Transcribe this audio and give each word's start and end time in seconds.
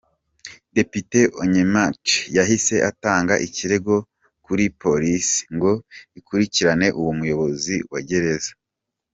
Depite 0.75 1.19
Onyemaechi 1.41 2.19
yahise 2.37 2.75
atanga 2.89 3.33
ikirego 3.47 3.95
kuri 4.45 4.63
polisi 4.81 5.39
ngo 5.55 5.71
ikurikirane 6.19 6.87
uwo 6.99 7.11
muyobozi 7.19 7.75
wa 7.91 8.01
gereza. 8.09 8.51